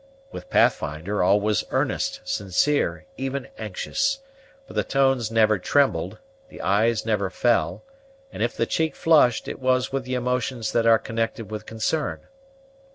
With 0.31 0.49
Pathfinder, 0.49 1.21
all 1.21 1.39
was 1.39 1.63
earnest, 1.69 2.21
sincere, 2.23 3.05
even 3.17 3.47
anxious; 3.59 4.21
but 4.65 4.75
the 4.75 4.83
tones 4.83 5.29
never 5.29 5.59
trembled, 5.59 6.17
the 6.49 6.59
eye 6.59 6.95
never 7.05 7.29
fell; 7.29 7.83
and 8.33 8.41
if 8.41 8.57
the 8.57 8.65
cheek 8.65 8.95
flushed, 8.95 9.47
it 9.47 9.59
was 9.59 9.91
with 9.93 10.03
the 10.03 10.15
emotions 10.15 10.71
that 10.71 10.87
are 10.87 10.97
connected 10.97 11.51
with 11.51 11.67
concern. 11.67 12.21